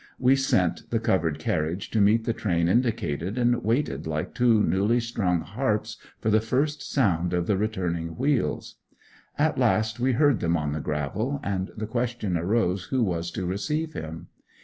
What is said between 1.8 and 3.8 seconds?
to meet the train indicated, and